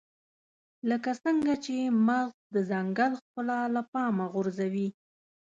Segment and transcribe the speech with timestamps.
[0.89, 1.75] لکه څنګه چې
[2.07, 4.87] مغز د ځنګل ښکلا له پامه غورځوي.